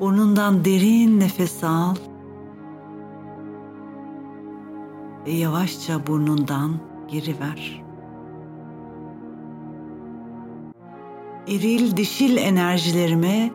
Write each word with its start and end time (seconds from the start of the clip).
Burnundan 0.00 0.64
derin 0.64 1.20
nefes 1.20 1.64
al. 1.64 1.94
Ve 5.26 5.30
yavaşça 5.30 6.06
burnundan 6.06 6.70
geri 7.08 7.40
ver. 7.40 7.84
Eril 11.48 11.96
dişil 11.96 12.36
enerjilerimi 12.36 13.52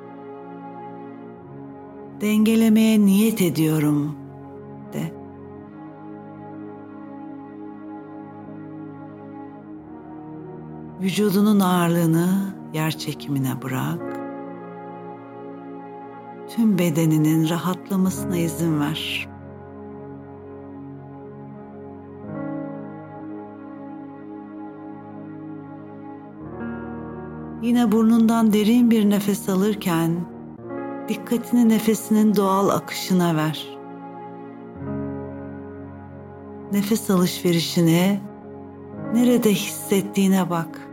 dengelemeye 2.21 2.99
niyet 2.99 3.41
ediyorum 3.41 4.15
de. 4.93 5.13
Vücudunun 11.01 11.59
ağırlığını 11.59 12.53
yer 12.73 12.91
çekimine 12.91 13.61
bırak. 13.61 14.20
Tüm 16.55 16.79
bedeninin 16.79 17.49
rahatlamasına 17.49 18.37
izin 18.37 18.79
ver. 18.79 19.29
Yine 27.61 27.91
burnundan 27.91 28.53
derin 28.53 28.91
bir 28.91 29.09
nefes 29.09 29.49
alırken 29.49 30.11
dikkatini 31.09 31.69
nefesinin 31.69 32.35
doğal 32.35 32.69
akışına 32.69 33.35
ver. 33.35 33.77
Nefes 36.71 37.09
alışverişini 37.09 38.19
nerede 39.13 39.51
hissettiğine 39.51 40.49
bak. 40.49 40.87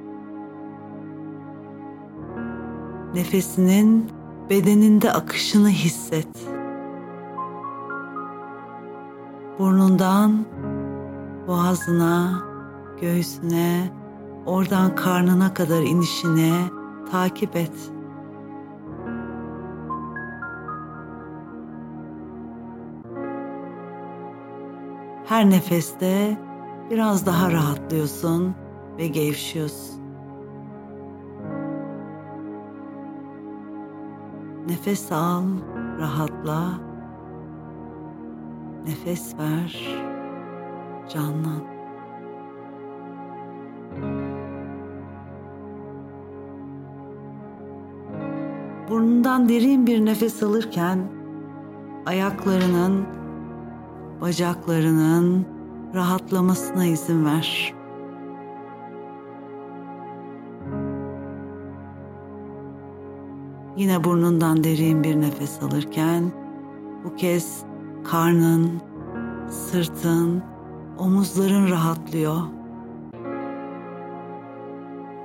Nefesinin 3.14 4.17
bedeninde 4.50 5.12
akışını 5.12 5.68
hisset. 5.68 6.28
Burnundan 9.58 10.46
boğazına, 11.46 12.42
göğsüne, 13.00 13.90
oradan 14.46 14.94
karnına 14.94 15.54
kadar 15.54 15.82
inişine 15.82 16.52
takip 17.10 17.56
et. 17.56 17.90
Her 25.24 25.50
nefeste 25.50 26.38
biraz 26.90 27.26
daha 27.26 27.52
rahatlıyorsun 27.52 28.54
ve 28.98 29.06
gevşiyorsun. 29.06 30.07
Nefes 34.68 35.12
al, 35.12 35.44
rahatla. 35.98 36.80
Nefes 38.86 39.34
ver, 39.38 39.72
canlan. 41.08 41.62
Burnundan 48.88 49.48
derin 49.48 49.86
bir 49.86 50.04
nefes 50.04 50.42
alırken 50.42 50.98
ayaklarının, 52.06 53.06
bacaklarının 54.20 55.46
rahatlamasına 55.94 56.84
izin 56.84 57.24
ver. 57.24 57.77
Yine 63.78 64.04
burnundan 64.04 64.64
derin 64.64 65.04
bir 65.04 65.20
nefes 65.20 65.62
alırken 65.62 66.32
bu 67.04 67.16
kez 67.16 67.62
karnın, 68.04 68.80
sırtın, 69.50 70.42
omuzların 70.98 71.70
rahatlıyor. 71.70 72.42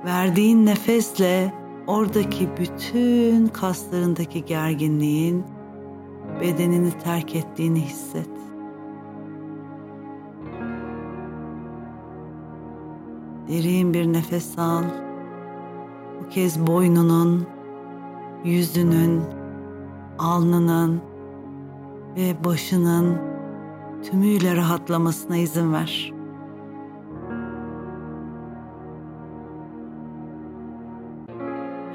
Verdiğin 0.04 0.66
nefesle 0.66 1.54
oradaki 1.86 2.48
bütün 2.58 3.46
kaslarındaki 3.46 4.44
gerginliğin 4.44 5.44
bedenini 6.40 6.90
terk 6.90 7.34
ettiğini 7.36 7.80
hisset. 7.80 8.30
Derin 13.48 13.94
bir 13.94 14.12
nefes 14.12 14.58
al. 14.58 14.84
Bu 16.20 16.28
kez 16.28 16.66
boynunun, 16.66 17.53
yüzünün, 18.44 19.22
alnının 20.18 21.00
ve 22.16 22.44
başının 22.44 23.18
tümüyle 24.02 24.56
rahatlamasına 24.56 25.36
izin 25.36 25.72
ver. 25.72 26.12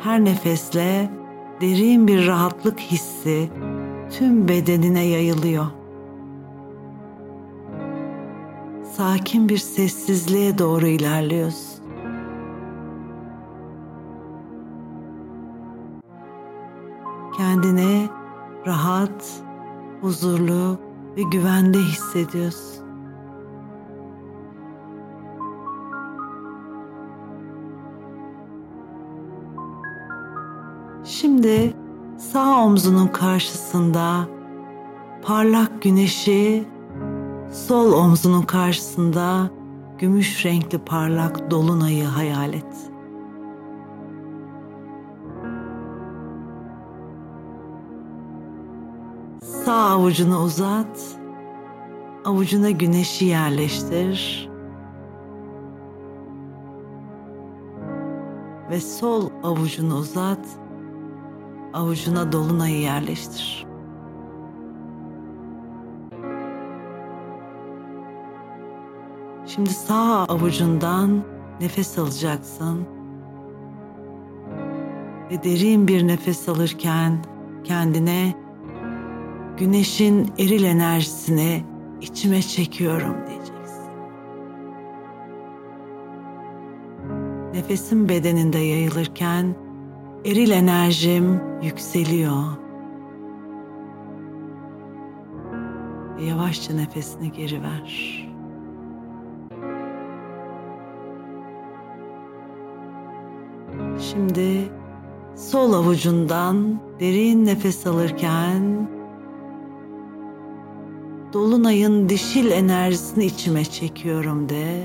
Her 0.03 0.25
nefesle 0.25 1.09
derin 1.61 2.07
bir 2.07 2.27
rahatlık 2.27 2.79
hissi 2.79 3.49
tüm 4.17 4.47
bedenine 4.47 5.05
yayılıyor. 5.05 5.65
Sakin 8.97 9.49
bir 9.49 9.57
sessizliğe 9.57 10.57
doğru 10.57 10.87
ilerliyorsun. 10.87 11.78
Kendini 17.39 18.09
rahat, 18.67 19.43
huzurlu 20.01 20.79
ve 21.17 21.21
güvende 21.21 21.77
hissediyorsun. 21.77 22.85
Şimdi 31.03 31.73
sağ 32.17 32.63
omzunun 32.63 33.07
karşısında 33.07 34.27
parlak 35.21 35.81
güneşi, 35.81 36.65
sol 37.51 37.93
omzunun 37.93 38.41
karşısında 38.41 39.49
gümüş 39.97 40.45
renkli 40.45 40.77
parlak 40.77 41.51
dolunayı 41.51 42.05
hayal 42.05 42.53
et. 42.53 42.91
Sağ 49.69 49.89
avucunu 49.89 50.43
uzat. 50.43 51.19
Avucuna 52.25 52.69
güneşi 52.69 53.25
yerleştir. 53.25 54.49
Ve 58.69 58.81
sol 58.81 59.29
avucunu 59.43 59.95
uzat. 59.95 60.47
Avucuna 61.73 62.31
dolunayı 62.31 62.79
yerleştir. 62.81 63.67
Şimdi 69.45 69.69
sağ 69.69 70.25
avucundan 70.25 71.23
nefes 71.61 71.97
alacaksın. 71.97 72.85
Ve 75.31 75.43
derin 75.43 75.87
bir 75.87 76.07
nefes 76.07 76.49
alırken 76.49 77.25
kendine 77.63 78.48
güneşin 79.59 80.31
eril 80.37 80.63
enerjisini 80.63 81.63
içime 82.01 82.41
çekiyorum 82.41 83.15
diyeceksin. 83.27 83.89
Nefesim 87.53 88.09
bedeninde 88.09 88.57
yayılırken 88.57 89.55
eril 90.25 90.51
enerjim 90.51 91.41
yükseliyor. 91.61 92.43
Ve 96.17 96.23
yavaşça 96.23 96.73
nefesini 96.73 97.31
geri 97.31 97.61
ver. 97.61 98.25
Şimdi 103.99 104.71
sol 105.35 105.73
avucundan 105.73 106.81
derin 106.99 107.45
nefes 107.45 107.87
alırken 107.87 108.89
Dolunayın 111.33 112.09
dişil 112.09 112.51
enerjisini 112.51 113.25
içime 113.25 113.65
çekiyorum 113.65 114.49
de. 114.49 114.83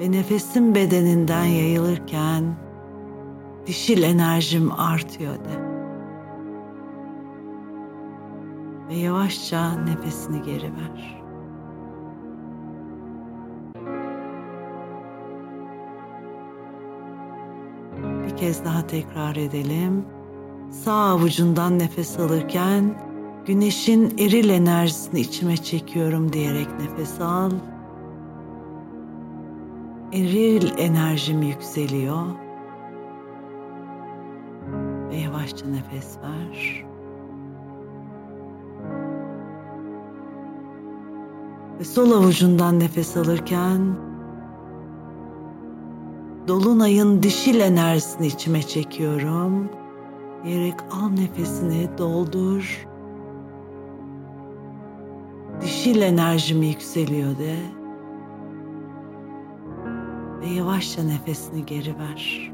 Ve 0.00 0.12
nefesim 0.12 0.74
bedeninden 0.74 1.44
yayılırken 1.44 2.44
dişil 3.66 4.02
enerjim 4.02 4.72
artıyor 4.72 5.34
de. 5.34 5.64
Ve 8.88 8.94
yavaşça 8.94 9.72
nefesini 9.72 10.42
geri 10.42 10.72
ver. 10.72 11.24
Bir 18.26 18.36
kez 18.36 18.64
daha 18.64 18.86
tekrar 18.86 19.36
edelim. 19.36 20.13
Sağ 20.82 20.92
avucundan 20.92 21.78
nefes 21.78 22.20
alırken 22.20 22.94
güneşin 23.46 24.18
eril 24.18 24.48
enerjisini 24.48 25.20
içime 25.20 25.56
çekiyorum 25.56 26.32
diyerek 26.32 26.68
nefes 26.80 27.20
al. 27.20 27.50
Eril 30.12 30.78
enerjim 30.78 31.42
yükseliyor. 31.42 32.26
Ve 35.10 35.16
yavaşça 35.16 35.66
nefes 35.66 36.18
ver. 36.22 36.84
Ve 41.80 41.84
sol 41.84 42.12
avucundan 42.12 42.80
nefes 42.80 43.16
alırken 43.16 43.96
dolunayın 46.48 47.22
dişil 47.22 47.60
enerjisini 47.60 48.26
içime 48.26 48.62
çekiyorum. 48.62 49.83
Diyerek 50.44 50.74
al 50.90 51.10
nefesini 51.10 51.88
doldur. 51.98 52.86
Dişil 55.60 56.02
enerjim 56.02 56.62
yükseliyor 56.62 57.38
de. 57.38 57.56
Ve 60.40 60.46
yavaşça 60.46 61.02
nefesini 61.02 61.66
geri 61.66 61.98
ver. 61.98 62.52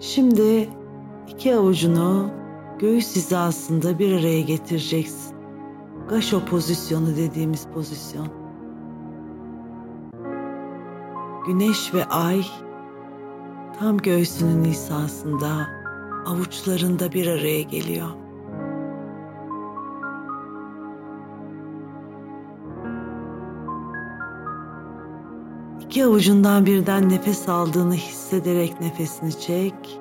Şimdi 0.00 0.68
iki 1.28 1.56
avucunu 1.56 2.30
göğüs 2.78 3.16
hizasında 3.16 3.98
bir 3.98 4.20
araya 4.20 4.40
getireceksin. 4.40 5.36
Gaşo 6.08 6.44
pozisyonu 6.44 7.16
dediğimiz 7.16 7.66
pozisyon. 7.74 8.43
Güneş 11.46 11.94
ve 11.94 12.04
ay 12.04 12.42
tam 13.78 13.98
göğsünün 13.98 14.64
hizasında 14.64 15.68
avuçlarında 16.26 17.12
bir 17.12 17.26
araya 17.26 17.62
geliyor. 17.62 18.08
İki 25.80 26.04
avucundan 26.04 26.66
birden 26.66 27.08
nefes 27.08 27.48
aldığını 27.48 27.94
hissederek 27.94 28.80
nefesini 28.80 29.40
çek. 29.40 30.00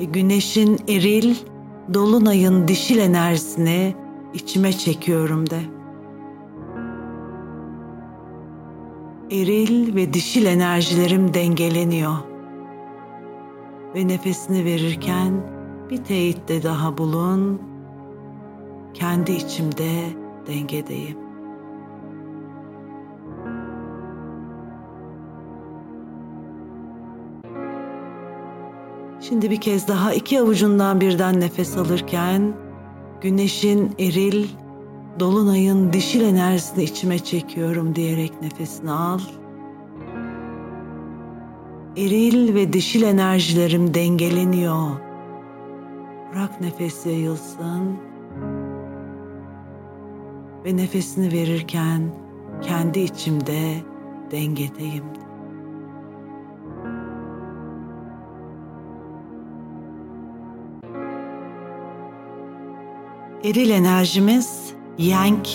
Ve 0.00 0.04
güneşin 0.04 0.78
eril, 0.88 1.34
dolunayın 1.94 2.68
dişil 2.68 2.98
enerjisini 2.98 3.94
içime 4.34 4.72
çekiyorum 4.72 5.50
de. 5.50 5.60
Eril 9.30 9.94
ve 9.94 10.12
dişil 10.12 10.46
enerjilerim 10.46 11.34
dengeleniyor. 11.34 12.16
Ve 13.94 14.08
nefesini 14.08 14.64
verirken 14.64 15.32
bir 15.90 15.96
teyitte 15.96 16.62
daha 16.62 16.98
bulun. 16.98 17.62
Kendi 18.94 19.32
içimde 19.32 20.02
dengedeyim. 20.46 21.18
Şimdi 29.20 29.50
bir 29.50 29.60
kez 29.60 29.88
daha 29.88 30.12
iki 30.12 30.40
avucundan 30.40 31.00
birden 31.00 31.40
nefes 31.40 31.76
alırken 31.76 32.52
güneşin 33.20 33.94
eril, 33.98 34.48
dolunayın 35.20 35.92
dişil 35.92 36.20
enerjisini 36.20 36.84
içime 36.84 37.18
çekiyorum 37.18 37.94
diyerek 37.94 38.42
nefesini 38.42 38.90
al. 38.90 39.20
Eril 41.96 42.54
ve 42.54 42.72
dişil 42.72 43.02
enerjilerim 43.02 43.94
dengeleniyor. 43.94 44.86
Bırak 46.32 46.60
nefes 46.60 47.06
yayılsın. 47.06 47.96
Ve 50.64 50.76
nefesini 50.76 51.32
verirken 51.32 52.02
kendi 52.62 53.00
içimde 53.00 53.74
dengedeyim. 54.30 55.04
Eril 63.44 63.70
enerjimiz 63.70 64.65
yang, 64.98 65.46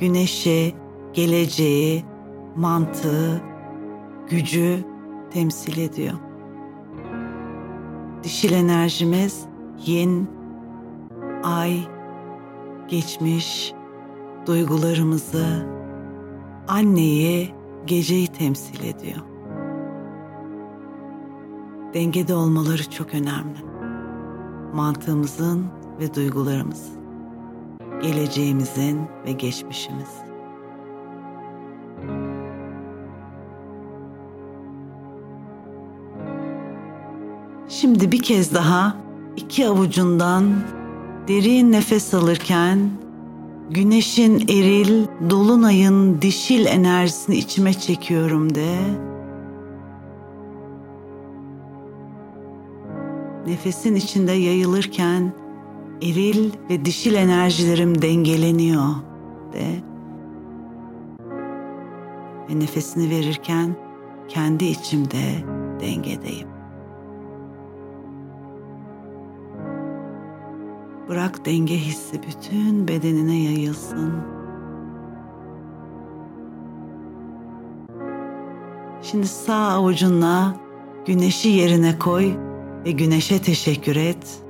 güneşi, 0.00 0.74
geleceği, 1.12 2.04
mantığı, 2.56 3.42
gücü 4.30 4.84
temsil 5.30 5.78
ediyor. 5.78 6.14
Dişil 8.22 8.52
enerjimiz 8.52 9.44
yin, 9.86 10.30
ay, 11.42 11.78
geçmiş, 12.88 13.72
duygularımızı, 14.46 15.66
anneyi, 16.68 17.54
geceyi 17.86 18.26
temsil 18.26 18.84
ediyor. 18.84 19.20
Dengede 21.94 22.34
olmaları 22.34 22.90
çok 22.90 23.14
önemli. 23.14 23.58
Mantığımızın 24.74 25.66
ve 26.00 26.14
duygularımız, 26.14 26.92
geleceğimizin 28.02 29.00
ve 29.26 29.32
geçmişimiz. 29.32 30.08
Şimdi 37.68 38.12
bir 38.12 38.22
kez 38.22 38.54
daha 38.54 38.96
iki 39.36 39.68
avucundan 39.68 40.54
derin 41.28 41.72
nefes 41.72 42.14
alırken 42.14 42.90
güneşin 43.70 44.48
eril, 44.48 45.06
dolunayın 45.30 46.22
dişil 46.22 46.66
enerjisini 46.66 47.36
içime 47.36 47.74
çekiyorum 47.74 48.54
de. 48.54 48.76
Nefesin 53.46 53.94
içinde 53.94 54.32
yayılırken 54.32 55.32
eril 56.02 56.50
ve 56.70 56.84
dişil 56.84 57.14
enerjilerim 57.14 58.02
dengeleniyor 58.02 58.88
de. 59.52 59.66
Ve 62.50 62.60
nefesini 62.60 63.10
verirken 63.10 63.76
kendi 64.28 64.64
içimde 64.64 65.44
dengedeyim. 65.80 66.48
Bırak 71.08 71.46
denge 71.46 71.76
hissi 71.76 72.20
bütün 72.22 72.88
bedenine 72.88 73.42
yayılsın. 73.42 74.12
Şimdi 79.02 79.26
sağ 79.26 79.68
avucunla 79.68 80.56
güneşi 81.06 81.48
yerine 81.48 81.98
koy 81.98 82.32
ve 82.84 82.90
güneşe 82.90 83.42
teşekkür 83.42 83.96
et. 83.96 84.43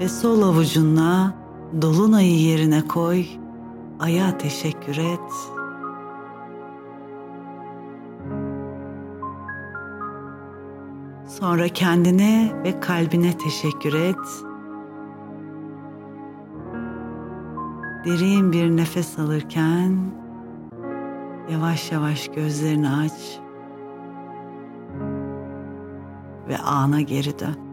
Ve 0.00 0.08
sol 0.08 0.42
avucunla 0.42 1.34
dolunayı 1.82 2.40
yerine 2.40 2.88
koy, 2.88 3.24
aya 4.00 4.38
teşekkür 4.38 4.96
et. 4.96 5.32
Sonra 11.26 11.68
kendine 11.68 12.52
ve 12.64 12.80
kalbine 12.80 13.38
teşekkür 13.38 13.92
et. 13.94 14.44
Derin 18.04 18.52
bir 18.52 18.76
nefes 18.76 19.18
alırken 19.18 19.98
yavaş 21.52 21.92
yavaş 21.92 22.28
gözlerini 22.28 22.90
aç 22.90 23.40
ve 26.48 26.58
ana 26.58 27.00
geri 27.00 27.38
dön. 27.38 27.67